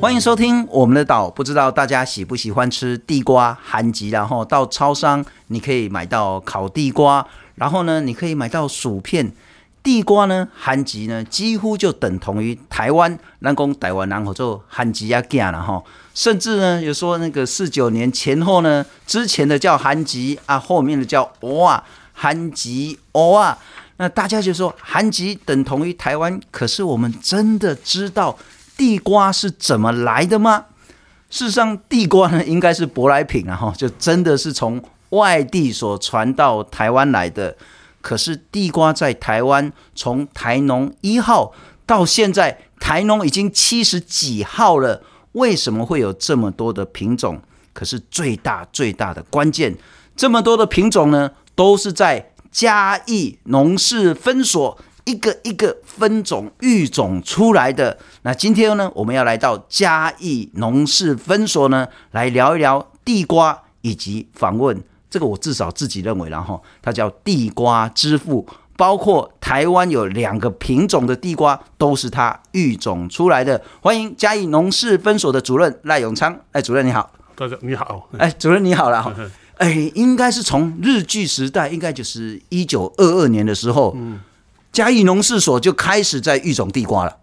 [0.00, 7.26] 欢迎收听我们的岛，不知道大家喜不喜欢吃地瓜、韩吉，然后到超商你可以买到烤地瓜，
[7.56, 9.32] 然后呢，你可以买到薯片。
[9.82, 15.82] 地瓜呢，韩吉呢，几乎就等同于台湾，南宫台湾然后就韩吉亚干了哈。
[16.18, 23.56] 甚至呢，有说那个四九年前后呢，之前的叫韩吉啊，后面的叫哇韩吉哇。
[23.98, 28.36] 那大家就说韩吉等同于台湾，可是我们真的知道。
[28.76, 30.64] 地瓜是怎么来的吗？
[31.30, 37.56] 事实上，地瓜呢应该是舶来品啊，哈，就真的是从外地所传到台湾来的。
[38.00, 41.52] 可是地瓜在台湾，从台农一号
[41.86, 45.04] 到现在，台农已经七十几号了。
[45.38, 47.40] 为什么会有这么多的品种？
[47.72, 49.74] 可是最大最大的关键，
[50.14, 54.78] 这么多的品种呢，都是在嘉义农事分所。
[55.04, 57.96] 一个一个分种育种出来的。
[58.24, 68.46] 那今天呢，我们要来到嘉义农事分所呢，来聊一聊地瓜，以及访问这个我至少自己认为，然后它叫地瓜之父，
[68.78, 73.60] 包括台湾有两个品种的地瓜都是它育种出来的。
[73.82, 79.12] 欢迎嘉义农事分所的主任赖永昌，哎，主任你好，大家你好，哎，主任你好了哈，
[79.56, 84.20] 哎，应该是从日据时代，应该就是一九二二年的时候，嗯。
[84.70, 87.16] 嘉义农事所就开始在育种地瓜了，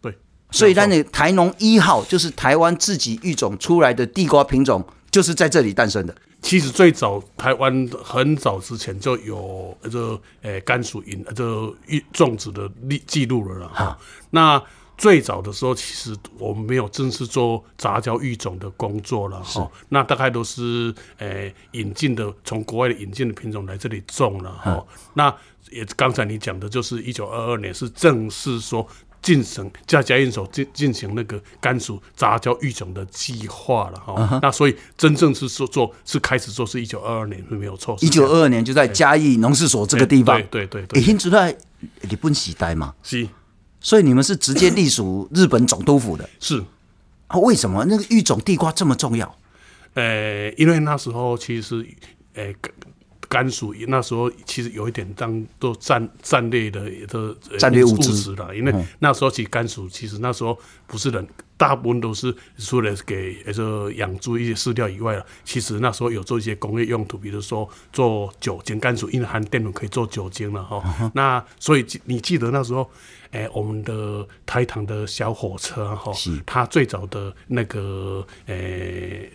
[0.00, 0.16] 对，
[0.50, 6.14] 所以它那台农一号就是台湾自己育种出来的地瓜品种，就是在这里诞生的。
[6.46, 11.44] 其实最早台湾很早之前就有这诶甘薯引这
[11.88, 13.98] 育种植的历记录了啦哈。
[14.30, 14.62] 那
[14.96, 19.68] 最早的时候，其实我们没有正式做杂交育种的工作了哈。
[19.88, 24.86] 那大概都是诶引进的，从国外的引进的品种来这里种了哈。
[25.14, 25.34] 那
[25.72, 28.86] 也刚才你讲的就是一九二二年是正式说
[29.26, 34.12] 进行在嘉义所进进行那个甘肃杂交育种的计划了哈。
[34.14, 34.38] Uh huh.
[34.40, 37.96] 那所以真正是说做是开始做是一九二二年是没有错。
[38.00, 40.40] 一九二二年就在嘉义农事所这个地方。
[40.42, 41.02] 对对对对。
[41.02, 41.50] 现在
[42.02, 42.94] 日本时代嘛。
[43.02, 43.26] 是。
[43.80, 46.30] 所以你们是直接隶属日本总督府的。
[46.38, 46.62] 是。
[47.26, 47.36] 啊？
[47.40, 49.36] 为什么那个育种地瓜这么重要？
[49.94, 51.84] 呃，因为那时候其实
[52.34, 52.54] 呃。
[53.28, 61.26] 甘薯那时候其实有一点当做战战略的一个战略物资了，因为那时候其实甘薯其实那时候不是人，
[61.56, 70.82] 大部分都是除了给呃养猪一些饲料以外了，其实那时候有做一些工业用途，比如说做酒精，甘薯因为含淀粉可以做酒精了哈。
[71.00, 71.10] Uh.
[71.14, 72.88] 那所以你记得那时候，
[73.30, 78.56] 哎、欸，我们的台糖的小火车哈，是它最早的那个呃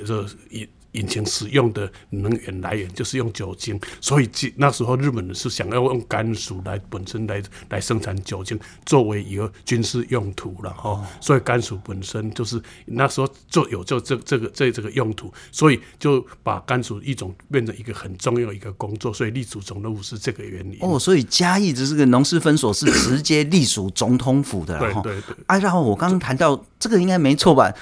[0.06, 0.68] 这一。
[0.94, 10.92] 引擎使用的能源来源就是用酒精，所以那时候日本人是想要用甘薯来本身来来生产酒精，作为一个军事用途了哈。
[10.92, 20.78] 哦、所以甘薯本身就是那时候就有就这这个这这个用途，所以就把甘薯一种变成一个很重要一个工作，所以隶属总统府是这个原理。
[20.82, 24.78] 哦，所以嘉义的这个农事分所是直接隶属总统府的。
[24.80, 25.36] 对对对。
[25.48, 27.74] 哎、啊，然后我刚刚谈到这个应该没错吧？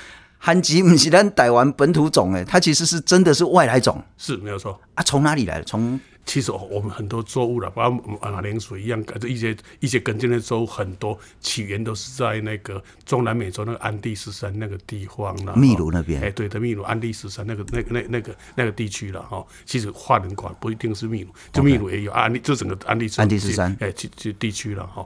[0.42, 5.04] 韩吉不是咱台湾本土种诶，它其实是真的是外来种，是没有错啊。
[5.04, 5.64] 从哪里来的？
[5.66, 16.22] 从其实我们很多作物了，包括马铃薯一样，这一些一些根茎的作物很多起源都是在那个中南美洲那个安第斯山那个地方了，秘鲁那边。
[16.22, 19.44] 哎、欸，对的，秘鲁安第斯山那个那个那那个那个地区了哈。
[19.66, 25.06] 其实华人馆不一定是秘鲁，就秘鲁也有.安第，就整个安第斯安第斯山哎，就就地区了哈。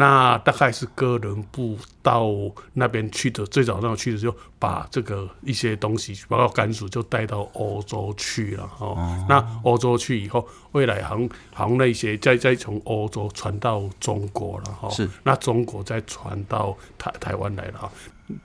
[0.00, 2.30] 那大概是哥伦布到
[2.72, 8.86] 那边去的，最早那去的时候，把这个一些东西，包括甘薯，就带到欧洲去了哈。
[8.86, 14.88] 哦、那欧洲去以后，未来好像好像那些再再从欧洲传到中国了哈。
[14.88, 15.06] 是。
[15.22, 17.92] 那中国再传到台台湾来了哈。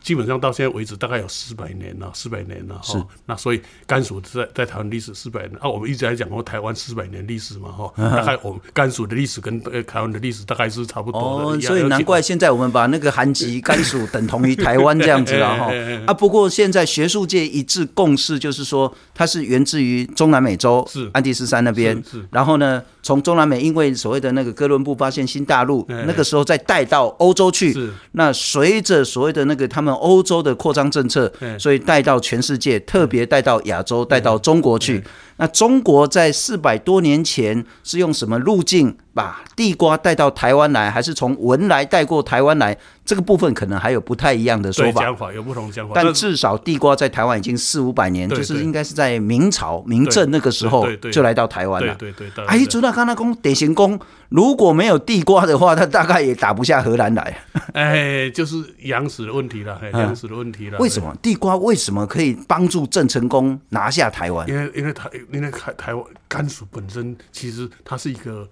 [0.01, 3.07] 基本上到现在为止，大概有四百年了，四百年了哈。
[3.25, 7.93] 那所以甘薯在在台湾历史四百年啊，我们一直在讲过台湾四百年历史嘛 哈。
[7.97, 11.57] 大概我们甘薯的历史跟呃台湾的历史大概是差不多的。
[11.57, 15.71] 哦，所以难怪现在我们把那个韩籍甘薯等同于台湾这样子了哈。
[16.07, 21.95] 啊，不过现在学术界一致共识就是说，它是源自于中南美洲，是安第斯山那边。
[22.09, 22.25] 是。
[22.31, 27.77] 然后呢，从中南美因为所谓的那个哥伦布发现新大陆，那个时候再带到欧洲去。
[28.13, 29.69] 那随着所谓的那个。
[29.75, 31.29] 他们欧洲的扩张政策，
[31.59, 35.03] 所以带到全世界，特别带到亚洲，带到中国去。
[35.37, 42.77] 那中国在四百多年前是用什么路径把地瓜带到台湾来，还是从文莱带过台湾来？
[43.05, 45.93] 这个部分可能还有不太一样的说法，讲法有不同讲法。
[45.93, 51.93] 但至少地瓜在台湾已经四五百年，就是应该是在明朝明正那个时候就来到台湾了。
[51.99, 52.43] 对对对。
[52.45, 53.99] 哎，朱大刚那公典型公，
[54.35, 57.37] 如果没有地瓜的话，他大概也打不下荷兰来。
[57.71, 60.77] 哎，就是粮食的问题了，粮食的问题了。
[60.79, 64.45] 为什么地瓜为什么可以帮助郑成功拿下台湾？
[64.49, 68.45] 因为因为台因为台台湾甘肃本身其实它是一个。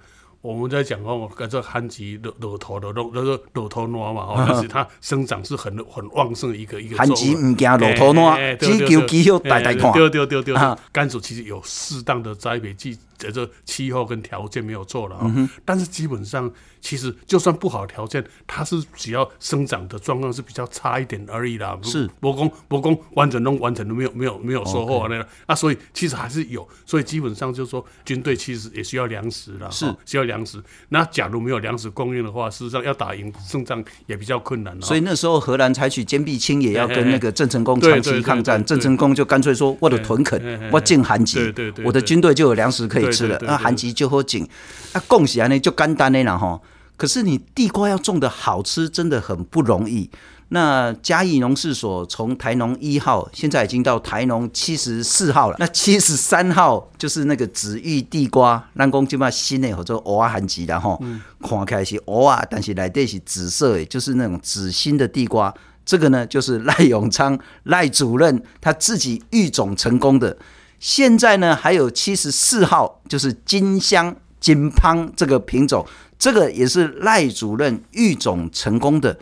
[0.44, 6.98] 我们在讲 哦，跟这旱季裸裸头的裸那个落土烂嘛，哦，但是它生长是很很旺盛的一个一个。
[6.98, 9.92] 旱季唔惊落土烂，只求气候大大看。
[9.94, 10.56] 对对对对，
[10.92, 13.00] 甘薯其实有适当的栽培季。
[13.16, 16.52] 在这气候跟条件没有错了，嗯，但是基本上
[16.84, 21.80] 其实就算不好条件，它是只要生长的状况是比较差一点而已啦。
[21.82, 30.62] 是，不过不过完整弄完全都没有没有没有收获那个，那所以其实还是有，所以基本上就是说军队其实也需要粮食了，是需要粮食。
[30.90, 34.78] 那假如没有粮食供应的话，事实上要打赢胜仗也比较困难。
[34.82, 41.40] 所以那时候荷兰采取坚壁清野，要跟那个郑成功长期抗战，郑成功就干脆说：“我的屯垦，我进韩籍，
[41.86, 44.48] 我的军队就有粮食可以。”吃了，那韩籍就喝井，
[44.92, 46.60] 那贡献呢就干单的了哈。
[46.96, 50.10] 可是你地瓜要种的好吃，真的很不容易。
[50.50, 55.58] 那嘉义农试所从台农一号，现在已经到台农七十四号了。
[55.58, 61.00] 那七十三号就是那个紫玉地瓜，咱讲就嘛新的或者欧啊韩籍的哈，
[61.42, 65.52] 看起来是欧啊，但是内底是紫色的，就是那种紫心的地瓜。
[65.84, 70.38] 这个呢，就是赖永昌 赖主任他自己育种成功的。
[70.80, 75.84] 现在呢，还有七十四号，就是金香金胖这个品种，
[76.18, 79.20] 这个也是赖主任育种成功的。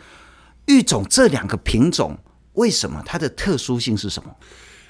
[0.66, 2.16] 育种这两个品种，
[2.52, 4.34] 为什么它的特殊性是什么？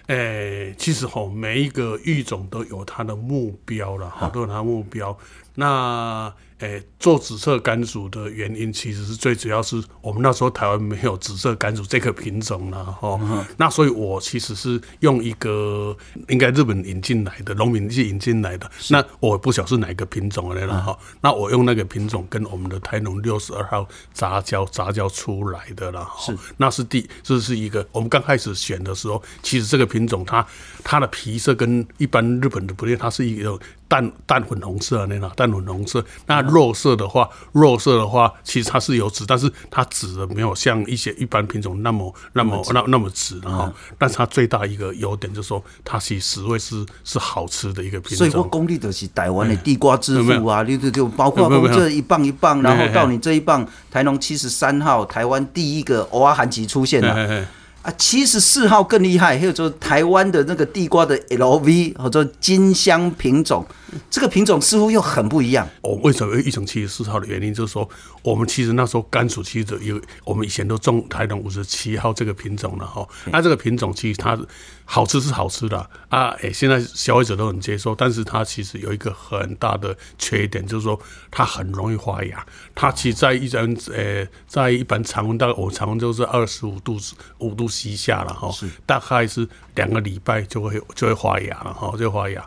[0.09, 5.17] 诶、欸，其实吼，每一个育种都有它的目标了，好，都有它的目标。
[5.55, 6.33] 那
[6.63, 13.45] 诶、欸，做紫色甘薯的原因，其实是最主要是我们那时候台湾没有紫色甘薯这个品种了哈、嗯。
[13.57, 15.97] 那所以我其实是用一个
[16.29, 18.71] 应该日本引进来的农民去引进来的。
[18.91, 20.97] 那我不晓得是哪个品种来了哈。
[21.21, 26.09] 那我用那个品种跟我们的台农六十二号杂交杂交出来的了。
[26.21, 30.47] 是，那是第这是一个我们刚开始选的时候，其实这个品种它
[30.85, 33.59] 它的皮色跟一般日本的不列，它是一个
[33.93, 36.41] 淡淡粉红色的那种淡粉红色那。
[36.53, 43.73] 肉色的话，肉色的话，其实它是有籽，但是它籽的没有像一些一般品种那么、那么、那那么籽哈。
[43.99, 48.19] 但是它最大一个优点就是说，它其实会是是好吃的一个品种。
[48.19, 57.47] 所以我，功力的是台湾的地瓜之父啊，就就就包括我们这一棒一棒，然后到你这一棒，台农七十三号，台湾第一个欧阿韩籍出现了。
[57.83, 63.67] 啊，七十四号更厉害，还有就是台湾的那个地瓜的 LV 或者金香品种，
[64.09, 65.69] 这个品种似乎又很不一样。
[65.81, 67.89] 哦为什么会译成七十四号的原因，就是说
[68.23, 73.05] 我们其实那时候甘薯其实有，我们以前都种台农五十七号这个品种了哈。
[73.33, 74.39] 那这个品种其实它
[74.85, 75.79] 好吃是好吃的
[76.09, 80.97] 啊，哎、欸，现在消费者都很接受，但是它其实有一个很大的缺点，就是说
[81.33, 82.47] 它很容易发芽。
[82.77, 86.97] 它其实在一般呃，在一般常温，大概我常温就是二十五度
[87.39, 87.69] 五度。
[87.73, 88.53] 西下了哈，
[88.85, 92.47] 大概是两个礼拜就会就会发芽了哈，就会发芽。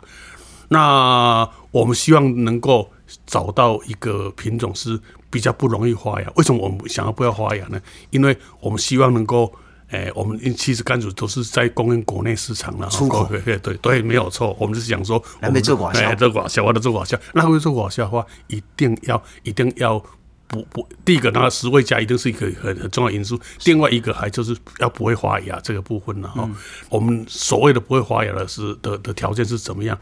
[0.68, 2.88] 那我们希望能够
[3.26, 5.00] 找到一个品种是
[5.30, 6.32] 比较不容易发芽。
[6.36, 7.80] 为什么我们想要不要发芽呢？
[8.10, 9.52] 因为我们希望能够，
[9.90, 14.56] 诶，我们其实甘薯都是在供应国内市场了，出口对对对，对，没有错。
[14.58, 17.18] 我们是想说，我们做寡销，做寡销，我的做寡销。
[17.34, 20.02] 那会做寡销的话，一定要一定要。
[20.48, 23.36] 不不，第一个那个十位加一定是一个很很重要因素。
[23.64, 26.54] 另外一个还就是要不会发芽这个部分了哈、嗯。
[26.88, 29.98] 我们所谓的不会发芽的是的的条件是怎么样？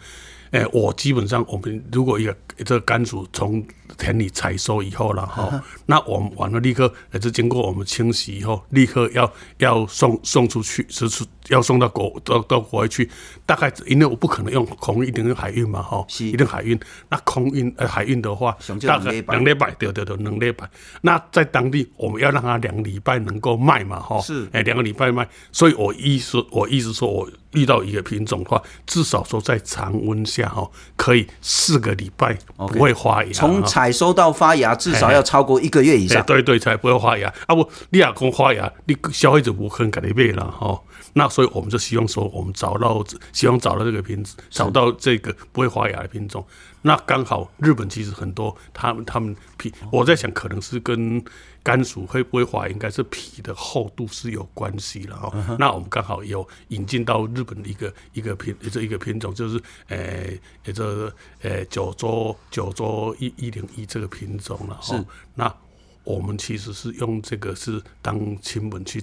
[0.51, 3.65] 哎，我基本上我们如果一个这个甘薯从
[3.97, 13.11] 田里采收以后了哈，那我们完了立刻也是经过我们清洗以后，立刻要要送送出去，是出要送到国到到国外去。
[13.47, 16.79] 大概因为我不可能用空运，一定用海运嘛哈，一定海运。
[17.09, 20.69] 那空运呃海运的话，大概两礼拜，对对对，两礼拜。
[21.03, 25.29] 那在当地我们要让它两礼拜能够卖嘛哈，是哎两个礼拜卖。
[25.53, 33.33] 所以我意思我意思说我遇到一个品种的话，至少说在常温下哈，可以四个礼拜不会发芽。
[33.33, 37.55] 从采收到发芽至少要超过一个月以上，对对，才不会发芽啊！
[37.55, 40.81] 不，你俩讲发芽，你消费者不可能给你买了哈。
[41.17, 46.45] 那所以我们就希望说，我们找到，希望找到这个品种，找到这个不会发芽的品种。
[46.83, 51.23] 那刚好日本其实很多，他们他们品，我在想可能是跟
[51.65, 55.33] 甘薯会不会滑，应该是皮的厚度是有关系了哈。
[55.35, 55.57] Uh-huh.
[55.59, 60.29] 那我们刚好有引进到日本的一个一个品，这一个品种就是呃，
[60.67, 64.83] 也就呃九州九州一一零一这个品种了哈。
[64.83, 65.05] 是。
[65.35, 65.53] 那
[66.05, 69.03] 我们其实是用这个是当亲本去。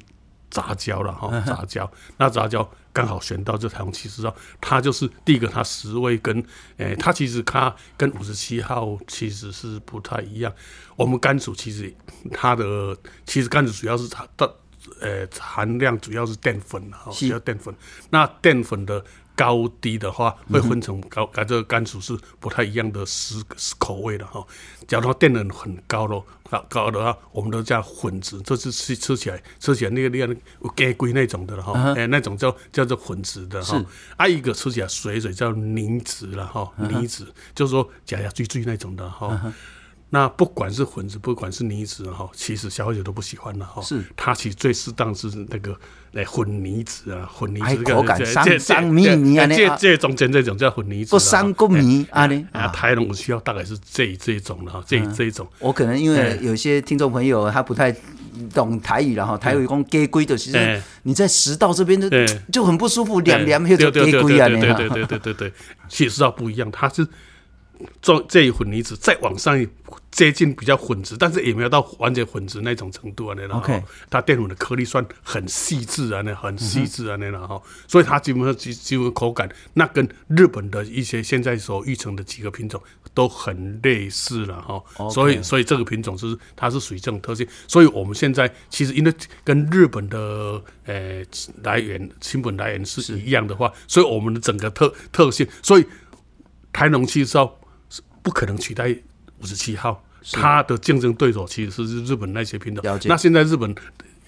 [0.51, 6.37] 杂交了哈，杂交， 那杂交刚好选到这台红七十号，它就是第一个，它十位跟，
[6.77, 10.53] 诶、欸，它其实它跟五十七号其实是不太一样。
[10.95, 11.91] 我们甘薯其实
[12.31, 14.55] 它的其实甘薯主要是它的，
[14.99, 17.73] 呃，含量主要是淀粉哈，需要淀粉。
[18.11, 19.03] 那淀粉的。
[19.41, 23.43] 高低的话会分成高，跟，这个甘薯是不太一样的食
[23.79, 24.45] 口味的哈。
[24.87, 30.35] 假如说淀粉很高咯，高高的话，我们都叫混质，这是吃吃起来吃起来那个那个
[30.75, 33.83] 干龟那种的哈，哎，那种叫叫做混质的哈。
[34.15, 39.51] 啊，一个吃起来水水叫凝质了哈，凝质就是说假牙最最那种的哈。
[40.13, 43.81] 那不管是混子，不管是泥子哈，其实消费者都不喜欢了哈。
[43.81, 45.73] 是，它其实最适当是那个
[46.11, 52.45] 来混泥子啊，混泥子口感香香蜜蜜啊，这这中间这种叫混泥子，不香过米啊呢。
[52.51, 55.47] 啊，台农需要大概是这这种的哈，这这一种。
[55.59, 57.95] 我可能因为有些听众朋友他不太
[58.53, 62.09] 懂台语，然后台语讲鸡龟的，其实你在食道这边就
[62.51, 65.53] 就很不舒服，凉凉那种鸡龟啊，对对对对对对，
[65.87, 67.07] 其实食道不一样，它是。
[68.01, 69.65] 做这一混泥质再往上
[70.11, 73.35] 接近比较混质，但是也没有到完全混质那种程度啊。
[73.37, 73.73] 那然后
[74.09, 82.81] 它淀粉的颗粒算很细致啊，那很细致啊，那然后所以它基本上基基本口感那跟日本的一些现在所育成的几个品种
[83.13, 85.09] 都很类似了哈。
[85.09, 87.47] 所以所以这个品种是它是属于这种特性。
[87.65, 89.13] 所以我们现在其实因为
[89.45, 91.23] 跟日本的呃
[91.63, 95.85] 来源亲本来源是一样的话，所以我们的整个特特性，所以
[96.73, 97.60] 台农七十号。
[98.21, 98.95] 不可能取代
[99.41, 102.99] 五十七号，它的竞争对手其实是日本那些品种。
[103.05, 103.73] 那现在日本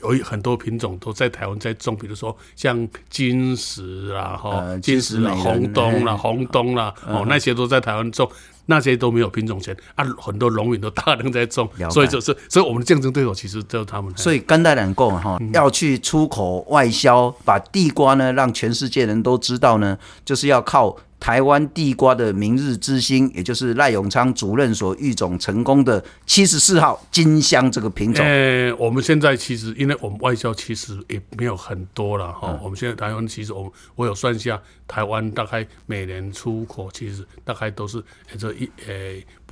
[0.01, 8.29] 有很多品种都在台湾在种，比如说像金石啊，哈，金石啦、红东啦、红东啦，哦，那些都在台湾种，
[8.65, 14.12] 那些都没有品种权啊，很多农民都大量在种，所以就是，所以我们的竞争对手其实就是他们。
[14.17, 20.97] 所以甘带两购哈，要去出口外销，把地瓜呢让全世界人都知道呢，就是要靠。
[21.24, 28.25] 台湾地瓜的明日之星，也就是赖永昌主任所育种成功的七十四号金香这个品种。
[28.25, 32.60] 呃，我们现在其实，因为我们外销其实也没有很多了哈。
[32.62, 38.03] 我们现在台湾其实，我我有算一下，台湾大概每年出口其实大概都是
[38.38, 38.94] 这一呃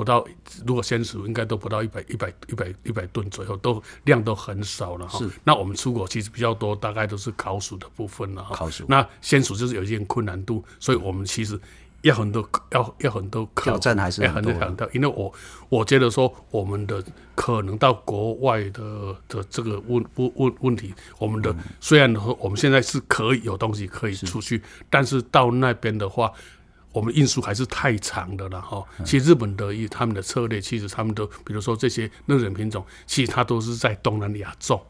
[0.01, 0.25] 不到，
[0.65, 5.19] 如果鲜薯应该都不到一百一百一百一百吨左右，都量都很少了哈。
[5.19, 5.29] 是。
[5.43, 8.55] 那我们出口其实比较多，大概都是烤薯的部分了哈。
[8.55, 8.83] 烤薯。
[8.87, 11.59] 那鲜薯就是有一点困难度，所以我们其实。
[12.03, 15.31] 要很多，要要很多挑战还是很多挑战，因为我
[15.69, 17.03] 我觉得说我们的
[17.35, 26.31] 可能到国外的的这个问问问问题，我们的虽然说我们现在是可以有东西可以出去，但是到那边的话，
[26.91, 28.83] 我们运输还是太长的了哈。
[29.05, 34.81] 其实日本的一他们的策略，其实他们都比如说这些热带品种，其实它都是在东南亚种。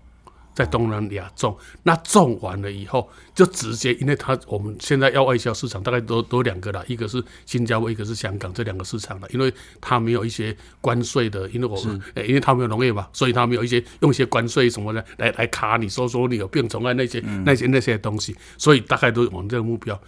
[0.54, 9.28] 在东南亚种，那种完了以后，就直接，因为它我们现在要外销市场，大概都都两个了，一个是新加坡，一个是香港，这两个市场了。
[9.32, 20.00] 因为它没有一些关税的，因为我们，哎，因为它没有农业嘛，所以它没有一些用一些关税什么的来来卡你，说说你有病虫啊那些那些那些东西，所以大概都往这个目标，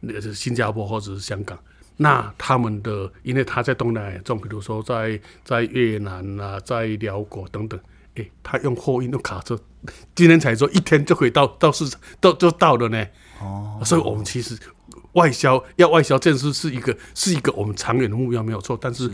[0.00, 1.58] 那是新加坡或者是香港。
[2.00, 7.78] 那他们的，因为他在东南亚种，比如说在在越南啊，在辽国等等。
[8.14, 9.58] 欸、他用货运用卡车，
[10.14, 13.06] 今天才说一天就可以到到市场，到就到了呢。
[13.40, 14.58] 哦，所以我们其实
[15.12, 19.08] 外销要外销，这是是一个是一个我们长远的目标没有错，但是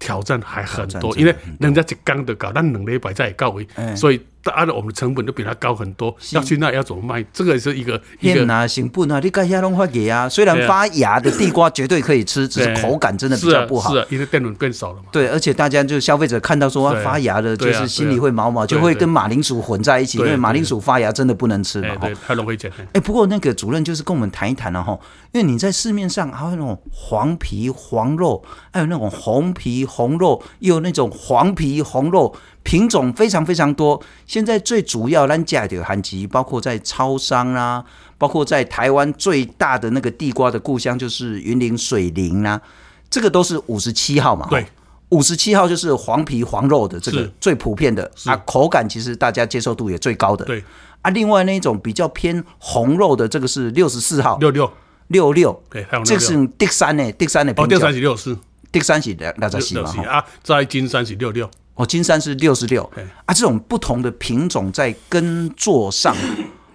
[0.00, 4.20] 挑战还很多，因为人家一缸的搞，但能力摆在高位，所以。
[4.44, 7.22] 按照我们的成本都比它高很多，要去那要怎么卖？
[7.32, 10.28] 这个是一个一个啊，成本啊，你该下弄发给啊。
[10.28, 13.92] 虽然发芽的地瓜绝对可以吃，只是口感真的比较不好。
[13.92, 15.04] 是啊，因为淀粉变少了嘛。
[15.12, 21.94] 对，而且大家就消费者看到说发芽的，就是心里会毛毛，就会跟马铃薯混在一起，因为马铃薯发芽真的不能吃嘛。
[22.00, 22.86] 对，太容易淀粉。
[22.94, 24.98] 哎，不过那个主任就是跟我们谈一谈了哈，
[25.32, 28.42] 因为你在市面上还有那种黄皮黄肉，
[28.72, 32.34] 还有那种红皮红肉，又有那种黄皮红肉。
[32.62, 37.84] 品种非常非常多，现在最主要咱家的含集，包括在超商啊，
[38.18, 42.60] 包括在台湾最大的那个地瓜的故乡就是云林水林啊，
[43.08, 44.46] 这个都是五十七号嘛。
[44.50, 44.66] 对，
[45.10, 50.44] 五十七号就是黄皮黄肉的这个最普遍的啊，口感其实大家接受度也最高的。
[50.44, 50.62] 对。
[51.02, 54.70] 啊，另外那种比较偏红肉的这个是六十四号，六六。
[55.10, 57.64] 六六，对，还有这是第三呢，第三的品种。
[57.64, 58.38] 哦，第三是六四，
[58.70, 61.50] 第三是六六十四啊，在金山是六六。
[61.80, 62.88] 哦，金山是六十六。
[62.94, 66.14] 嘿啊，这种不同的品种在耕作上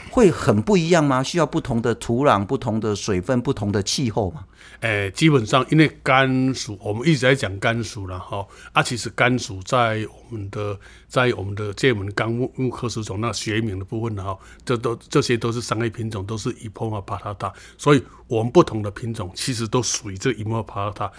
[0.09, 1.21] 会很不一样吗？
[1.21, 4.45] 需要不同的土壤、不同的水分、不同的气候吗？
[4.85, 8.45] 诶、欸，基本上因为甘薯，我们一直在讲甘薯了哈。
[8.71, 17.51] 啊，其实甘薯在我们的在我们的界门纲目科属种那学名的部分哈，这都这些都是商业品种，都是 Epoma Patata。
[17.79, 21.09] 所以，我们不同的品种其实都属于这 Epoma Patata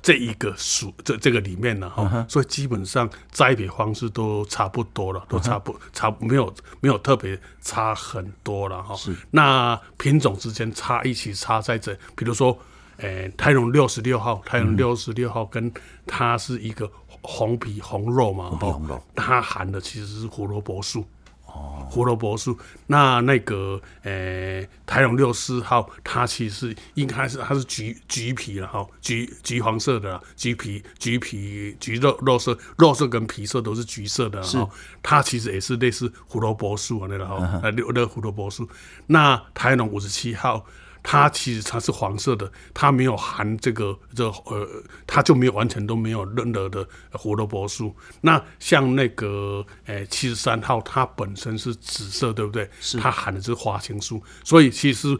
[0.00, 2.04] 这一个属这这个里面了哈。
[2.04, 2.30] Uh huh.
[2.30, 8.94] 所以基本上栽培方式都差不多了，都差不差没有没有特别差很多了哈。
[8.94, 9.12] 是。
[9.32, 12.56] 那品种之间差异其实差在这，比如说。
[12.98, 15.72] 诶、欸，台农六十六号，台农六十六号跟
[16.04, 16.90] 它是一个
[17.22, 21.06] 红皮红肉嘛，红皮红肉，它含的其实是胡萝卜素。
[21.46, 22.58] 哦，胡萝卜素。
[22.88, 34.42] 那那个诶、欸，台农六四号，它其实应该是它是橘橘皮了哈，橘橘黄色的，橘皮橘皮橘肉肉色，肉色跟皮色都是橘色的。
[34.42, 34.68] 哈，
[35.02, 38.68] 它其实也是类似胡萝卜素啊，那个哈，呃，那个胡萝卜素。
[39.06, 40.66] 那台农五十七号。
[41.10, 44.68] 它其实它是黄色的，它没有含这个这、呃，
[45.06, 47.96] 它就没有完全都没有任何的胡萝卜素。
[48.20, 52.68] 那像那个诶七十三号，它本身是紫色，对不对？
[52.78, 52.98] 是。
[52.98, 55.18] 它含的是花青素，所以其实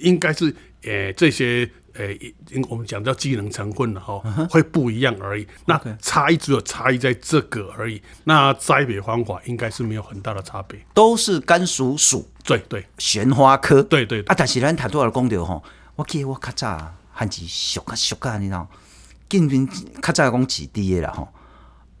[0.00, 1.70] 应该是诶、呃、这些。
[1.94, 4.20] 诶，因我们讲叫机能成分了哈，
[4.50, 5.46] 会不一样而已。
[5.66, 8.00] 那差异只有差异在这个而已。
[8.24, 14.20] 那栽培方法应该是没有很大的差别，都是甘薯属，对对，旋花科，对对。
[14.22, 15.62] 啊，但是咱谈多少公牛吼，
[15.96, 18.66] 我记得我较早还是熟啊熟啊，你知道？
[19.28, 19.68] 近边
[20.02, 21.28] 较早讲起低的啦吼。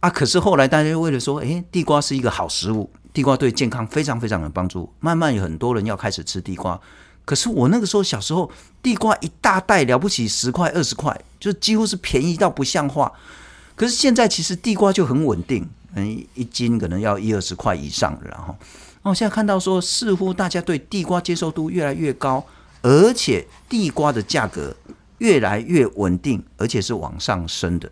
[0.00, 6.80] 啊，可是后来大家为了说，诶，地瓜是一个好食物，地瓜对健康非常非常有帮助，慢慢有很多人要开始吃地瓜。
[7.24, 8.50] 可是我那个时候小时候，
[8.82, 13.10] 地瓜一大袋了不起十块二十块，就几乎是便宜到不像话。
[13.76, 18.56] 可是现在其实地瓜就很稳定，嗯，一斤可能要一二十块以上，然后，
[19.02, 22.44] 那我现在看到说，似乎大家对地瓜接受度越来越高，
[22.82, 24.74] 而且地瓜的价格
[25.18, 27.90] 越来越稳定，而且是往上升的。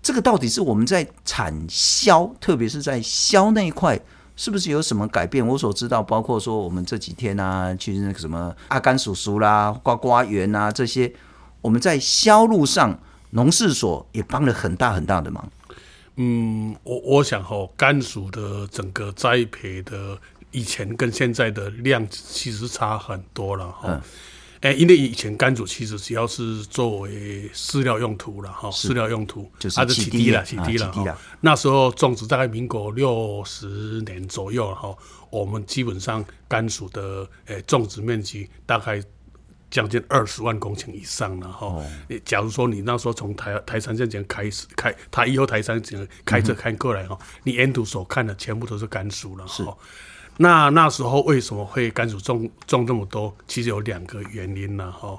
[0.00, 4.00] 这个到底是我们在产销，特别是在销那一块。
[4.42, 5.46] 是不是有什么改变？
[5.46, 11.12] 我所知道，包括说我们这几天啊，去那个什么阿甘叔叔啦、瓜瓜园啊这些，
[11.60, 12.98] 我们在销路上，
[13.30, 15.48] 农事所也帮了很大很大的忙。
[16.16, 20.18] 嗯，我我想哈，甘薯的整个栽培的
[20.50, 23.82] 以前跟现在的量其实差很多了哈。
[23.84, 24.00] 嗯
[24.62, 31.18] 哎，因为以前甘薯其实只要是作为饲料用途了哈，饲料用途，它是起低了，起低了哈。
[31.40, 34.96] 那时候种植大概民国六十年左右哈，
[35.30, 39.02] 我们基本上甘薯的诶种植面积大概
[39.68, 41.66] 将近二十万公顷以上了哈。
[41.66, 41.86] 哦、
[42.24, 49.76] 假如说你那时候从台台三线前开始开，台一号台三线开车开过来哈，嗯、你沿途所看的全部都是甘薯了哈。
[50.38, 53.34] 那那时候为什么会甘薯种种这么多？
[53.46, 55.18] 其实有两个原因呢，哈。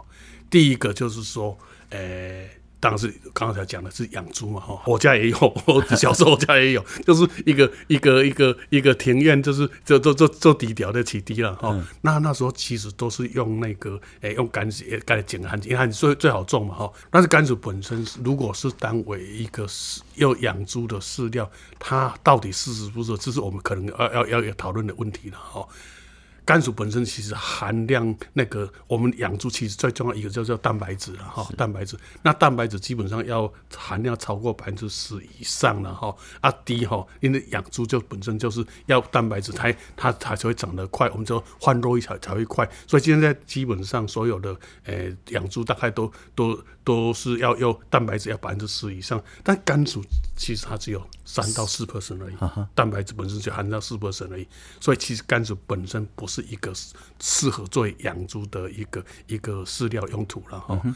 [0.49, 1.57] 第一个就是说，
[1.89, 2.49] 诶、
[2.83, 11.69] 当时刚才讲的是养猪嘛，哈，我家也有， 我小时候我家也有， 就是一个一个一个一个庭院，就是就就就就底条的起低了，哈。
[11.71, 16.91] 嗯、那那时候其实都是用那个，诶、欸，用甘蔗来捡甘蔗，因为最最好种嘛，哈。
[17.09, 25.65] 但是甘薯本身如果是当为一个饲要养猪的饲料，它到底适不适合，这是我们可能要要要讨论的问题了，哈。
[26.45, 31.97] 甘薯本身其实含量那个，我们养猪其实最重要一个叫做蛋白质了哈，蛋白质。
[32.21, 42.69] 那蛋白质基本上要含量超过百分之十以上了哈，啊低哈，因为养猪就本身就是要蛋白质，它它它才会长得快，我们就换肉一才才会快。
[42.87, 50.03] 所以现在基本上所有的诶养猪大概都都都是要要蛋白质要百分之十以上，但甘薯
[50.35, 52.35] 其实它只有三到四 percent 而已，
[52.73, 54.47] 蛋白质本身就含到四 percent 而已，
[54.79, 56.43] 所以其实甘薯本身不是。
[56.43, 56.71] 一个
[57.19, 60.93] 适合作为养猪的一个一个饲料用途了哈，嗯、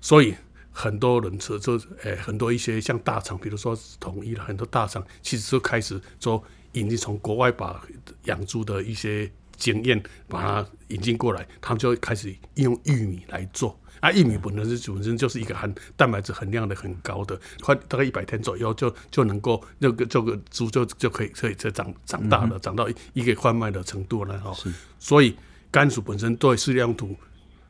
[0.00, 0.32] 所以
[0.70, 6.40] 很多人吃就诶、欸，很多一些像大厂，比如说统一了很多大厂，其实就开始说
[6.72, 7.82] 引进从国外把
[8.26, 13.76] 养猪的一些经验把它引进过来，他们就会开始用玉米来做。
[14.02, 24.52] 啊，玉米本身是本身就是一个含蛋白质含量的很高的，快大概一百天左右就就能够那个这个猪就就可以可以再长长大了，嗯、长到一个贩卖的程度了哈。
[24.98, 25.36] 所以
[25.70, 27.14] 甘薯本身作为饲料用途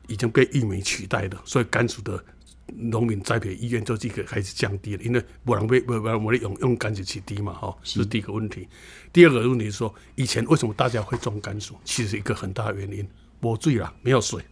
[0.06, 2.24] 已经被玉米取代了，所以甘薯的
[2.66, 8.66] 农民栽培意愿就这个开始降低了，因为不能被不不我们用用甘蔗起低嘛哈，是，是第一个问题。
[9.12, 11.76] 第二个问题是说，以前为什么大家会种甘薯？
[11.84, 13.06] 其实一个很大的原因，
[13.38, 14.42] 没水了，没有水，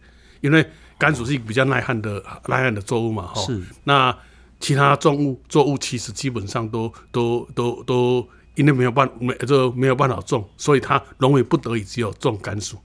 [0.41, 0.63] 因为。
[1.01, 3.41] 甘薯是一个比较耐旱的耐旱的作物嘛，哈。
[3.41, 3.59] 是。
[3.85, 4.15] 那
[4.59, 12.77] 其他作物作物其实基本上都都都都因为没有办没就没有办法种，所以它农民不得已只有种甘薯。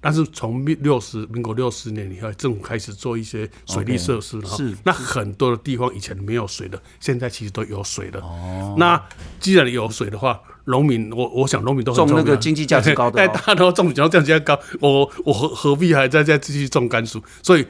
[0.00, 4.56] 但是从六十民国六十年以后，政府开始做一些水利设施了哈。
[4.56, 4.74] 是。
[4.84, 8.20] 那很多的地方以前没有水的，现在其实都有水了。
[8.20, 8.74] 哦。
[8.78, 9.00] 那
[9.38, 17.22] 既然有水的话，农民我我想农民都很种那个经济价值高的， 大家都种比较价值高，我我何何必还在再继续种甘薯？
[17.42, 17.66] 所以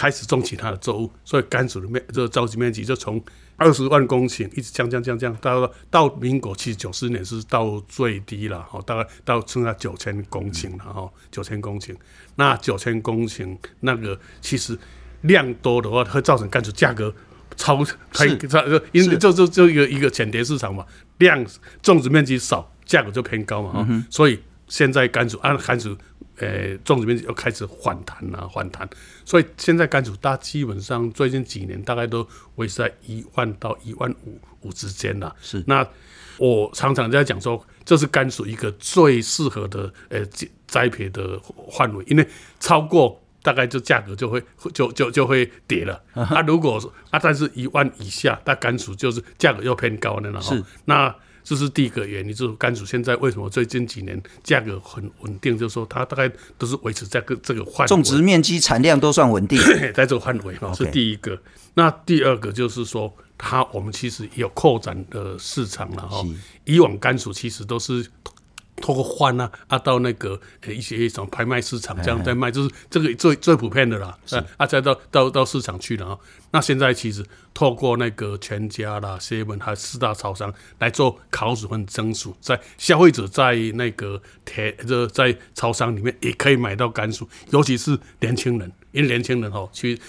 [0.00, 3.22] 开始种其他的作物，所以甘薯的面这个召集面积就从。
[3.62, 11.94] 二十万公顷一直降降降降，到到民国七九四年是到最低了，哈，大概到剩下九千公顷了，哈，九千公顷。
[12.36, 14.78] 那九千公顷那个其实
[15.20, 17.14] 量多的话，会造成甘蔗价格
[17.54, 17.84] 超，
[18.14, 20.86] 可以超，因为就就就一个一个浅碟市场嘛，
[21.18, 21.44] 量
[21.82, 25.94] 种植面积少，价格就偏高嘛，哈、嗯，所以现在甘蔗按甘蔗。
[26.40, 28.88] 呃、欸，种植面积又开始反弹了，反弹，
[29.24, 32.26] 所以现在甘薯大基本上最近几年大概都
[32.56, 35.34] 维持在一万到一万五五之间了。
[35.40, 35.86] 是，那
[36.38, 40.20] 我常常在讲说，这是甘薯一个最适合的呃
[40.66, 41.40] 栽培的
[41.72, 42.26] 范围，因为
[42.58, 46.02] 超过大概就价格就会就就就会跌了。
[46.14, 51.14] 那、啊、如果啊，但是一万以下，那甘薯就是价格又偏高了，是那。
[51.42, 55.56] 这是第一个原因，就是甘薯现在为什么最近几年价格很稳定？
[55.58, 59.58] 就是说它大概都是维持在个这个范围，种植面积产量都算稳定，
[59.94, 61.40] 在这个范围哈，是第一个。
[61.74, 66.24] 那第二个就是说，它我们其实也有扩展的市场了哈。
[66.64, 68.06] 以往甘薯其实都是。
[68.80, 74.18] 透过换啊啊到那个一些什么拍卖市场这样在卖，就是这个最最普遍的啦。
[74.26, 76.18] 是啊，再到到到市场去了啊。
[76.50, 90.02] 那现在其实透过那个全家啦、seven 还有四大超商来做烤薯和蒸薯，在消费者在那个铁这在超商里面也可以买到甘薯，尤其是年轻人，因为年轻人哦其实。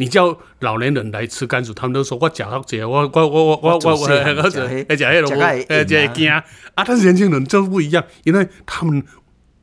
[0.00, 4.08] 你叫老年人来吃甘薯，他们都说我吃好吃，我我我我我我我我
[4.88, 5.04] 而且
[5.68, 6.42] 而且还惊啊！
[6.74, 9.04] 但是年轻人就不一样，因为他们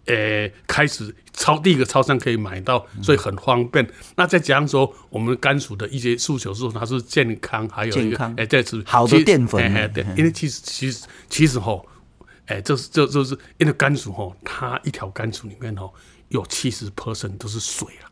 [0.06, 3.84] 诶、欸、开始超第一个超商可以买到，所以很方便。
[3.84, 9.60] 嗯、那再加上说，我们甘薯的一些诉求是说它是健康，还有一个诶这是好的淀粉。
[9.76, 11.84] 哎对，因为其实其实其实吼，
[12.46, 15.92] 哎这是这就是因为甘薯吼，它一条甘薯里面吼
[16.28, 18.06] 有七十 percent 都是水啊。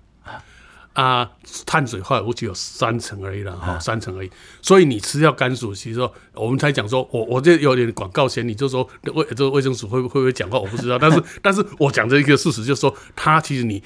[0.95, 1.29] 啊，
[1.65, 4.31] 碳水化合物只有三成而已了哈，三成而已。
[4.61, 10.97] 所以你吃掉甘薯，其实说我们才讲说，我我这有点广告嫌疑，就说卫这个卫生署会会不会讲话，我不知道。
[10.97, 13.83] 但是 但是我讲这一个事实，就是说它其实你。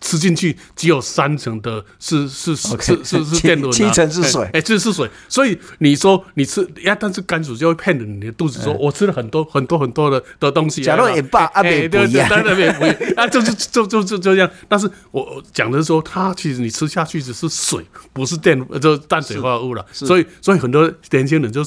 [0.00, 5.08] 吃进去只有三成的是是是是是淀粉， 七成是水，哎，这是水。
[5.28, 10.82] 所以你说你吃呀，但是甘薯就会骗着你的肚子，说我吃了很多很多很多的的东西。
[10.82, 14.50] 假如也罢，啊，别不一样，当然也不一样，啊，就是就就就就这样。
[14.66, 19.84] 但是我讲的是说，它其实你吃下去只是水，不是淀，就氮水化合物了。
[19.92, 21.62] 所以所以很多年轻人就。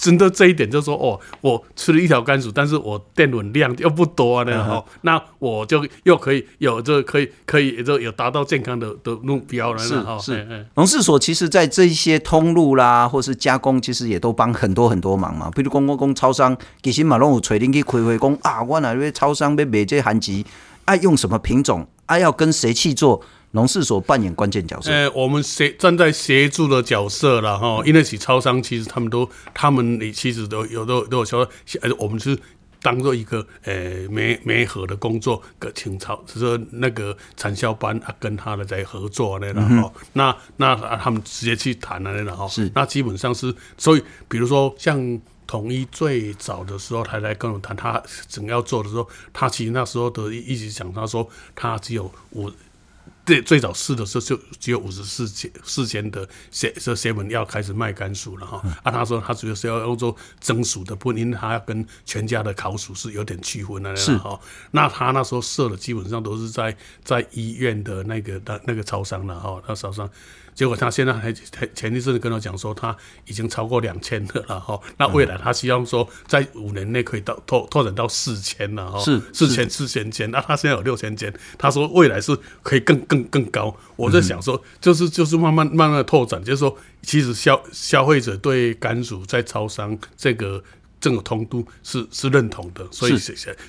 [0.00, 10.16] 真的这一点就是说，哦，我吃了一条甘薯，但是我淀粉量又不多呢，哈、嗯，那我就又可以有这可以可以就有达到健康的的目标了，是哈。
[10.18, 15.50] 是，农事所其实在这一些通路啦，或是加工，其实也都帮很多很多忙嘛。
[15.54, 20.44] 比如公公公超商，其实嘛拢有找恁去开会讲啊，我哪位超商要卖这番薯，
[20.84, 23.20] 爱用什么品种，爱要跟谁去做。
[23.52, 24.92] 农事所扮演关键角色。
[24.92, 31.48] 呃，我们协站在协助的角色了哈，因为其超商其实他们都，他们你其实都有都都有说，
[31.80, 32.38] 呃，我们是
[32.82, 52.50] 当做一个呃媒媒合的工作，跟清超，就是说那个产销班啊跟他的在合作呢，然后、嗯、那那他们直接去谈了，然后是那基本上是，所以比如说像统一最早的时候，他来跟我谈，他整个要做的时候，他其实那时候都一直讲，他说他只有五。
[53.28, 70.08] 最最早试的时候就只有五十四间四间的 seven 要开始卖甘薯了哈，啊他说他主要是要用做蒸薯的，不因为他跟全家的烤薯是有点区分的哈，那他那时候设的基本上都是在在医院的那个的那个超商了哈，那超商。
[70.58, 83.72] 结果他现在还前前一阵子跟我讲说，他已经超过两千了，然后那未来他希望说在五年内可以到拓拓展到四千了哈，是四千四千间，那他现在有六千间，他说未来是可以更更更高。
[83.94, 90.64] 我在想说，就是就是慢慢慢慢的拓展，就是说其实消消费者对甘薯在超商这个。
[91.00, 93.16] 这个通都是是认同的，所以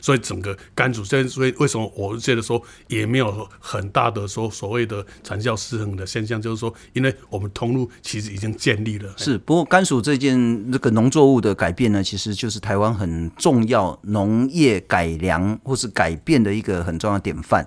[0.01, 9.13] 所以整个甘肃现在，所以为什么我觉得说也没有很大的说所谓的产教失衡的现象，就是说，因为我们通路其实已经建立了。
[9.17, 17.65] 是，不过甘肃这件这个农作物的改变呢，其实就是台湾很重要农业改良或是改变的一个很重要的典范。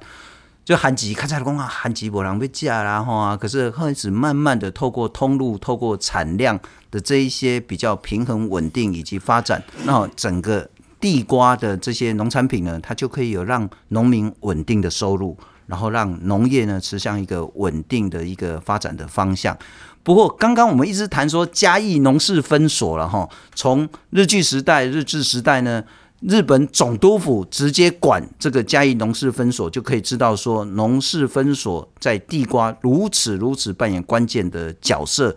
[0.64, 10.70] 就韩吉看起来讲啊，韩吉没人要价啦哈，可是开始慢慢的透过通路、透过产量的这一些比较平衡稳定以及发展，那整个
[11.00, 19.58] 地瓜的这些农产品呢，它就可以有让农民稳定的收入，然后让农业呢持向一个稳定的一个发展的方向。
[20.04, 25.82] 不过刚刚我们一直谈说嘉义农事分所了哈，从日据时代、日治时代呢。
[26.28, 35.34] 日本总督府直接管这个嘉义农事分所，就可以知道说农事分所在地瓜如此如此扮演关键的角色。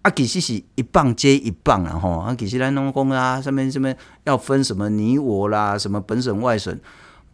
[0.00, 6.76] 啊，其实是一棒接一棒啊，吼，啊，其实咱农工啊，上面上面要分什么你我啦，什么本省外省，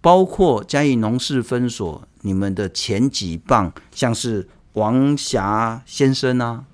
[0.01, 6.65] 包括嘉义农事分所，你们的前几棒，像是王霞先生啊，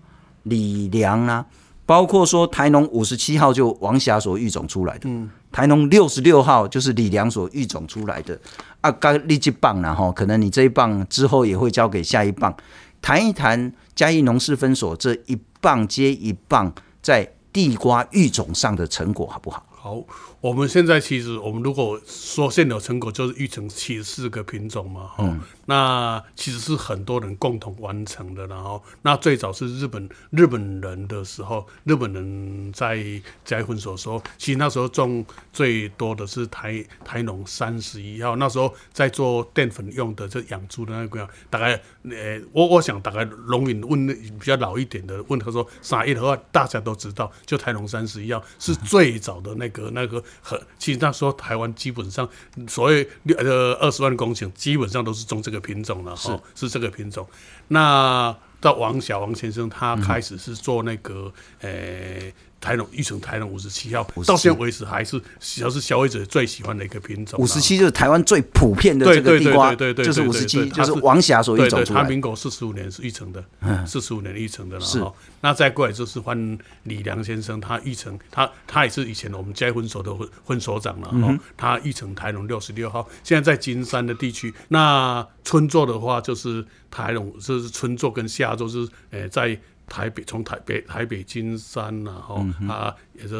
[0.43, 1.47] 李良啊，
[1.87, 5.31] 包括说台农五十七号就王霞所育种出来的，嗯。
[5.55, 8.37] 台农六十六号就是李良所育种出来的
[8.81, 12.53] 啊，刚立即棒了哈，可能你这一棒之后也会交给下一棒，
[13.01, 19.65] 谈一谈嘉义农事分所这一棒接一棒在地瓜育种上的成果好不好？
[19.71, 20.03] 好，
[20.45, 25.41] 我们现在其实我们如果说现有成果就是育成七十四个品种嘛，嗯。
[25.65, 33.03] 那其实是很多人共同完成的，然后那最早是日本日本人的时候，日本人在
[33.43, 52.29] 嘉义分所说，其实那时候种最多的是台台农三十一号，那时候在做淀粉用的，就养猪的那个，大概呃，我我想大概农民问比较老一点的问他说啥一的话，大家都知道，就台农三十一号是最早的那个那个很，其实那时候台湾基本上
[52.69, 55.65] 所谓呃二十万公顷，基本上都是种这个。
[55.65, 57.27] 品种了哈，是这个品种。
[57.69, 62.35] 那到王小王先生，他开始是做那个，呃、嗯欸。
[62.65, 65.21] 台农育成台农五十七号，到现在为止还是
[65.61, 67.39] 要是消费者最喜欢的一个品种。
[67.39, 72.03] 五十七就是台湾最普遍的这个地瓜，对对对，就是五十七，就是王霞所育种出来。
[72.03, 73.45] 他民国四十五年是育成的，
[73.87, 74.81] 四十五年育成的了。
[74.81, 75.05] 是，
[75.43, 80.11] 那再过来就是换李良先生，他育成，他他也是以前我们嘉义分所的
[80.47, 81.11] 分所长了。
[81.13, 84.55] 嗯，他育成台农六十六号，现在在金山的地区。
[84.69, 89.61] 那春作的话，就是台农，就是春作跟夏作是呃在。
[89.89, 93.35] 台北从台北台北金山然后啊，也是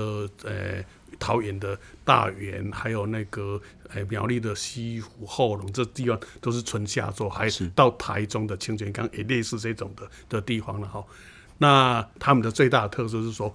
[0.45, 0.85] 呃
[1.19, 11.05] 桃园的大园，还有那个呃苗栗的西湖后龙，这地方都是春夏作，还是到台中的清泉岗也类似这种的的地方了哈。
[11.59, 13.55] 那他们的最大的特色是说。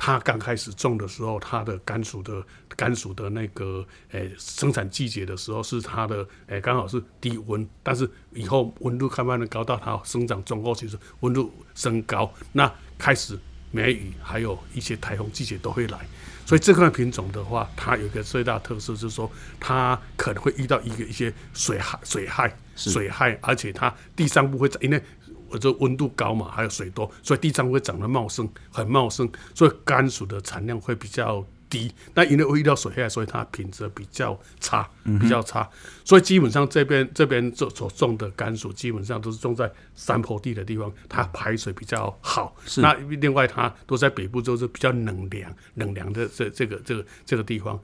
[0.00, 2.40] 它刚开始种的时候，它的甘薯的
[2.76, 13.36] 甘薯的那个诶、生产季节的时候是它的诶刚、好是低温，但是以后温度慢慢的高到它生长中后期是温度升高，那开始
[13.72, 15.98] 梅雨还有一些台风季节都会来，
[16.46, 25.02] 所以这块品种的话，它有一个最大特色就是说，它可能会遇到一个一些水害水害水害，而且它地上部会因为。
[25.50, 31.92] 我这温度高嘛，还有水多，所以地上会长得茂盛，很茂盛，所以甘薯的产量会比较低。
[32.14, 34.88] 那因为会遇到水害，所以它品质比较差，
[35.20, 35.60] 比较差。
[35.60, 42.56] 嗯、所以基本上这边这边所所种的甘薯，基本上都是种在山坡地的地方，它排水比较好。
[42.64, 47.78] 是那另外它都在北部，就是比较冷凉、冷凉的这这个这个这个地方。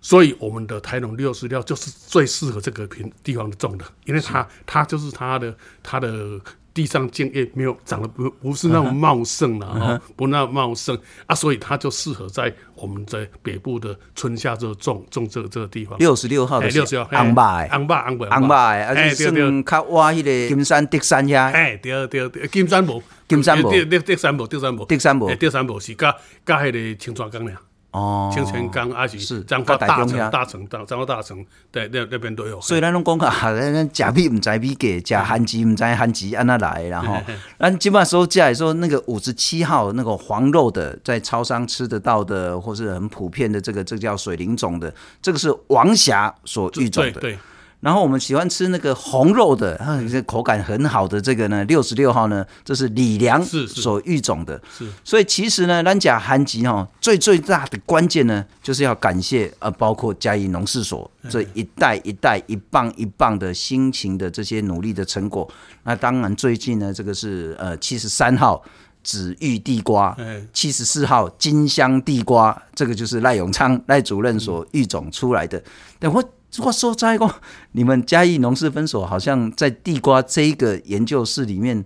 [0.00, 6.40] 所以我们的台农六十六就是最适合这个平地方的种的，因为它它就是它的它的。
[6.74, 10.96] 地上茎叶没有长得不不是那么茂盛了哈，不那么茂盛。
[11.26, 15.98] 啊，所以它就适合在我们在北部的春夏就种种这个这个地方。
[15.98, 17.68] 六十六号的六十六，红白。
[17.72, 21.50] 红白红白红白，而且算较挖迄个金山德山遐。
[21.50, 23.02] 哎，对对对，金山无。
[23.26, 24.84] 金山无，德德山无德山无。
[24.84, 25.34] 德山无。
[25.34, 26.14] 德山无是甲
[26.46, 27.56] 甲迄个青川岗俩。
[27.90, 32.60] 哦，清泉岗还是彰化大城，大城大彰化大城，对，那那边都有。
[32.60, 37.16] 所以咱拢讲啊， 咱假币唔知币价，假韩吉唔知韩吉安那来，然后
[37.58, 47.38] 咱基本上收价，说那个五十七号那个黄肉的，在超商吃得到的，或是很普遍的这个，这个叫水灵种的，这个是王霞所育种的。
[47.80, 54.60] 然后我们喜欢吃那个红肉的，啊，这口感很好的这个呢，六十六号呢，这是李良所育种的。
[54.76, 65.48] 是，是，所以其实呢，咱甲韩吉哈最最大的关键呢，就是要感谢呃，包括嘉义农事所这一代一代一棒一棒的辛勤的这些努力的成果。
[65.84, 68.60] 那当然最近呢，这个是呃七十三号
[69.04, 70.16] 紫玉地瓜，
[70.52, 75.62] 七十四号金香地瓜，这个就是赖永昌赖主任所育种出来的。
[76.00, 76.20] 等会。
[76.54, 77.40] 如果说在过，
[77.72, 81.84] 你们嘉义农事分所好像在地瓜这一个研究室里面，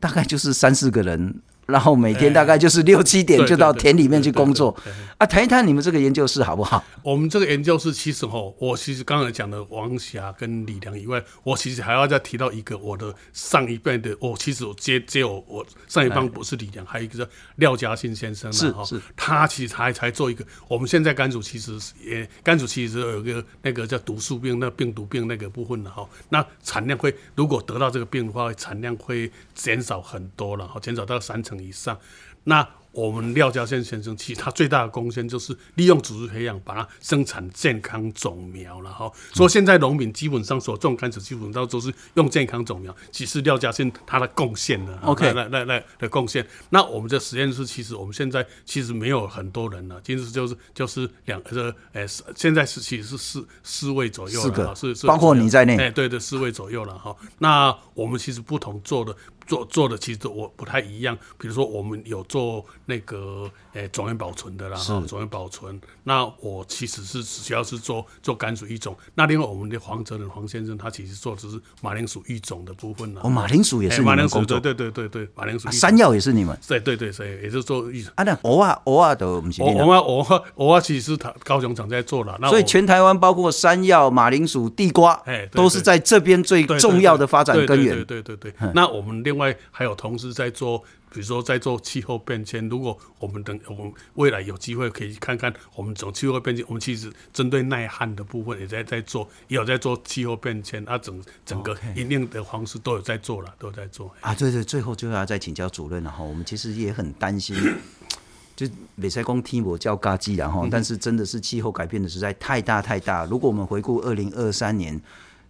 [0.00, 1.40] 大概就是三四个人
[1.72, 4.76] 然后每天大概就是六七点就到田里面去工作。
[5.18, 6.84] 啊，谈一谈你们这个研究室好不好？
[7.02, 20.44] 我们这个研究室其实哈，我其实刚才讲的王霞跟李良以外，我其实还要再提到一个我的上一辈的，我其实我接接我我上一帮不是李良，还有一个叫廖嘉欣先生是是，他其实还才做一个。
[20.68, 31.98] 我们现在肝组其实也肝组其实有一个那个叫毒素病，那病毒病那个部分了哈，那产量会如果得到这个病的话，产量会减少很多了，哈，减少到三成以上，
[32.44, 32.68] 那。
[32.92, 39.10] 我们廖家宪先生，其实他最大的贡献就是利用组织培养，把它生产健康种苗了哈。
[39.32, 44.98] 所以现在农民基本上所种甘蔗，基本上都是用健康种苗，其实廖家宪他的贡献呢。
[45.04, 46.46] OK，来来来的贡献。
[46.68, 57.16] 那我们的实验室其实我们现在其实没有很多人了，其实就是就是两个呃，现在是其实是四四位左右了，是是包括你在内，哎，对对，四位左右了哈。
[57.38, 59.16] 那我们其实不同做的。
[59.46, 65.80] 做做的其实我不太一样，比如说我们有做那个诶种源保存的啦，哈，种源保存。
[66.04, 68.96] 那我其实是主要是做做甘薯育种。
[69.14, 73.20] 那另外我们的黄泽仁黄先生，他其实做的是马铃薯育种的部分呢。
[73.24, 74.58] 哦，马铃薯也是你们工作？
[74.58, 75.70] 对对对对对，马铃薯。
[75.70, 76.58] 山药也是你们？
[76.66, 78.12] 对对对，所以也是做育种。
[78.16, 79.62] 啊，那蚵仔蚵仔都不是。
[79.62, 82.38] 蚵仔蚵仔蚵仔其实是他高雄厂在做了。
[82.48, 87.94] 所以全台湾包括山药、马铃薯、地瓜，哎，都是在这边最重要的发展根源。
[88.04, 88.54] 对对对对。
[88.74, 90.78] 那我们另外还有同事在做，
[91.10, 92.68] 比如说在做气候变迁。
[92.68, 104.34] 如果我们等我们未来有机会可以看看，我们从气候变迁，我们其实针对耐旱的部分也在在做，也有在做气候变迁啊，整整个一定的方式都有在做了，都有在做啊。
[104.34, 106.22] 对对，最后就要再请教主任了哈。
[106.22, 107.56] 我们其实也很担心，
[108.56, 113.24] 就美赛公听我叫嘎机然后，但是真的是气候改变的实在太大太大。
[113.26, 115.00] 如果我们回顾二零二三年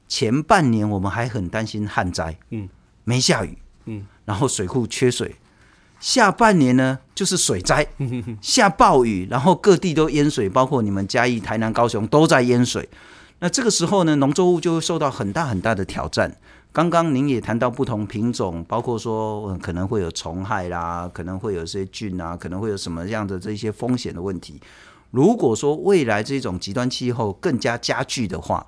[0.08, 2.68] 前半年，我们还很担心旱灾，嗯，
[3.04, 3.56] 没下雨。
[3.86, 5.36] 嗯，然后水库缺水，
[6.00, 7.86] 下半年呢就是水灾，
[8.40, 12.88] 下暴雨，然后各地都淹水，包括你们嘉义、台南、高雄都在淹水。
[13.40, 16.36] 那这个时候呢，农作物就会受到很大很大的挑战。
[16.72, 24.58] 刚刚您也谈到不同品种，包括说可能会有虫害啦，可能会有些菌啊，可能会有什么样的这些风险的问题。
[25.10, 28.66] 如果说未来这种极端气候更加加剧的话，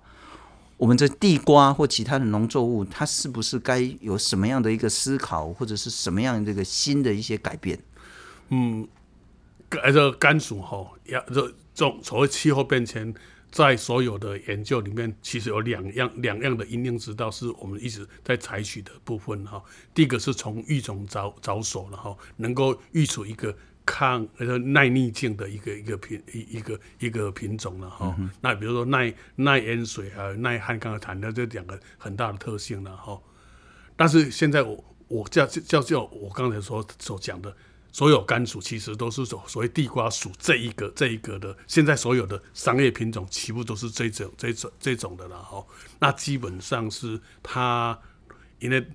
[0.76, 7.78] 我们这地瓜或其他的农作物，它是不是该有什么样的一个思考，或者是什么样的一个新的一些改变？
[8.48, 8.86] 嗯，
[9.70, 13.14] 这个甘薯哈，要这种所谓气候变迁，
[13.50, 19.62] 在所有的研究里面，其实有两样两样的因应之道，是我们一直在采取的部分哈。
[19.94, 23.56] 第一个是从育种着着手了哈，能够育出一个。
[23.86, 33.20] 抗呃耐逆境的一个一个品一一个一个品种了哈，嗯、那比如说耐耐淹水啊，耐旱，刚才谈的这两个很大的特性了哈。
[33.94, 37.54] 但是现在我我叫叫叫我刚才所所讲的，
[37.92, 45.64] 所有甘薯其实都是所所谓地瓜属这一个这一个的，现在所有的商业品种全部都是这种这种这种的了哈。
[46.00, 47.98] 那基本上是它
[48.58, 48.86] 因为。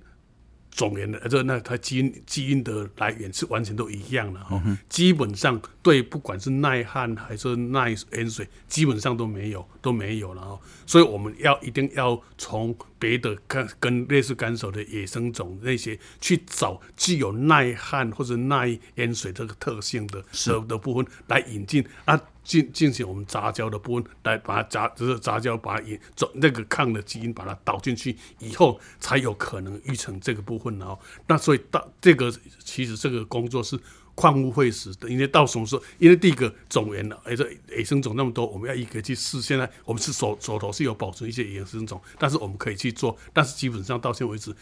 [0.70, 22.20] 种源的，这那它基因基因的来源是完全都一样的哈，基本上对，不管是耐旱还是耐盐水，基本上都没有都没有了哈，所以我们要一定要从别的跟跟类似甘薯的野生种那些去找具有耐旱或者耐淹水这个特性的的的部分来引进啊。
[22.42, 30.98] 进进行我们杂交的部分，来把它杂就是杂交，把它引走那个抗的基因，把它导进去以后，才有可能育成这个部分哦。
[31.28, 32.32] 那所以到这个
[32.64, 33.78] 其实这个工作是
[34.20, 35.82] 矿物会死的，因为到什么时候？
[35.98, 39.40] 因为第一个种源了，而且野生种那么多，我们要一个去试。
[39.40, 44.54] 现在我们是手手头是有保存一些野生种，但是我们可以去做，但是基本上到现在为止，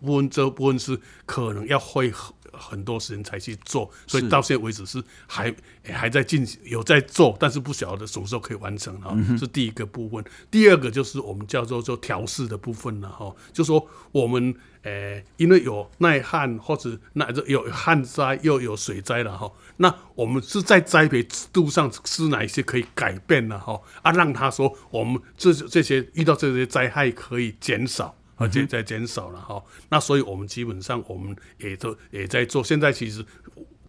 [0.00, 2.12] 部分这部分是可能要会。
[2.50, 9.16] 很多时间才去做，所以到现在为止是还还在进行，有在做，但是不晓得什么时候可以完成哈。
[9.38, 10.24] 是第一个部分。
[10.50, 23.80] 第二个就是我们叫做做调试的部分了哈，就说我们诶、欸，因为有耐旱或者那有旱灾又有水灾了哈，那我们是在栽培制度上是哪一些可以改变了哈？
[24.02, 28.17] 啊，让他说我们这这些遇到这些灾害可以减少。
[28.38, 32.64] 而且在减少了哈，那所以我们基本上我们也都也在做。
[32.64, 33.24] 现在其实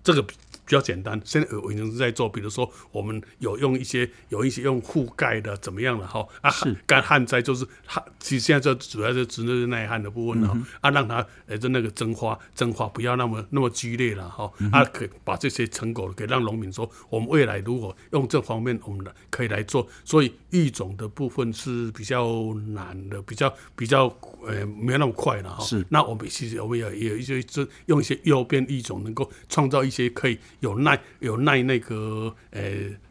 [0.04, 0.26] 这个
[0.70, 1.20] 比较简单。
[1.26, 6.24] 现在我已经是在做，比如说我们有用一些有一些用覆盖的怎么样了哈？
[6.42, 6.52] 啊，
[6.86, 24.06] 干旱灾就是旱，其实现在就主要是指那个耐旱的部分哈、嗯、啊，让它呃就那个蒸发蒸发不要那么那么剧烈了哈、嗯、啊，可以把这些成果可以让农民说，我们未来如果用这方面我们可以来做，所以育种的部分是比较难的，比较比较
[24.46, 25.64] 呃没有那么快了哈。
[25.64, 32.62] 是，那我们其实我们也也有一些是用一些诱变育种，能够创造一些可以有耐有耐那个呃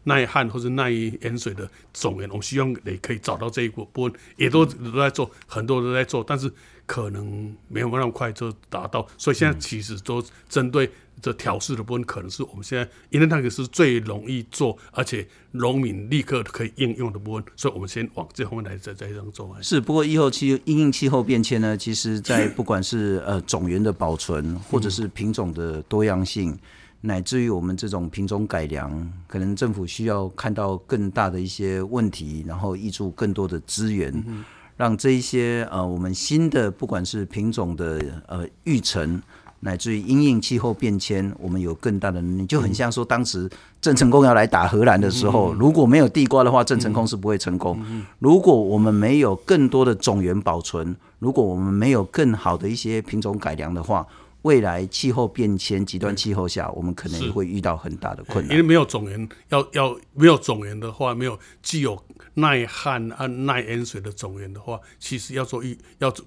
[0.05, 2.29] 耐旱或者耐盐水的种源。
[2.29, 6.53] 我们希望也可以找到这一部分，也都都在做，很多都在做，但是
[6.87, 9.07] 可能没有那么快就达到。
[9.17, 10.91] 所以现在其实都针对。
[11.21, 19.53] 这调试的部分可能是我们现在，因为那个是最容易做，而且农民立刻可以应用的部分，所以我们先往这方面来再再这样做。
[19.61, 26.59] 是，不过以后气因应气候变迁呢，其实在不管是呃种源的保存，或者是品种的多样性，嗯、
[27.01, 28.91] 乃至于我们这种品种改良，
[29.27, 34.45] 可能政府需要看到更大的一些问题，然后挹注更多的资源，嗯、
[34.77, 39.23] 让这一些呃我们新的不管是品种的呃育成。
[39.61, 47.77] 乃至于因应气候变迁，我们有更大的能力，就很像说当时郑成功要来打荷兰的时候，如果没有地瓜的话，郑成功是不会成功。
[48.21, 54.07] 如果我们没有更多的种源保存，如果我们没有更好的一些品种改良的话，
[54.43, 58.57] 未来气候变迁、极端气候下，我们可能也会遇到很大的困难。
[58.57, 62.03] 因为没有种源，要要没有种源的话，没有具有
[62.35, 66.25] 耐旱啊耐盐水的种源的话，其实要做一要做。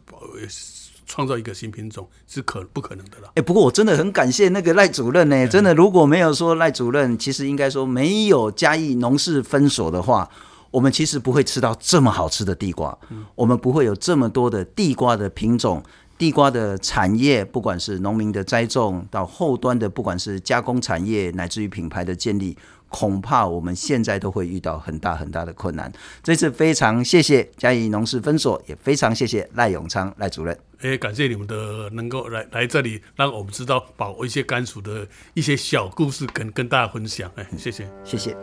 [1.08, 3.30] 创造一个新品种是可不可能的了？
[3.36, 5.46] 哎，不过我真的很感谢那个赖主任呢、欸。
[5.46, 10.30] 真的，如果没有说赖主任，其实应该说没有嘉义农事分所的话，
[10.70, 15.84] 我们其实不会吃到这么好吃的地瓜，嗯、我们不会有这么多的地瓜的品种、
[16.22, 22.56] 地瓜的产业，不管是农民的栽种到后端的，不管是加工产业，乃至于品牌的建立。
[22.90, 25.92] 恐怕我们现在都会遇到很大很大的困难。
[26.22, 30.56] 这次非常谢谢嘉义农事分所，也非常谢谢赖永昌赖主任。
[30.84, 37.32] 也感谢你们的能够来来这里，让我们知道把握一些甘薯的一些小故事跟跟大家分享。
[37.36, 38.38] 哎，谢谢，谢谢。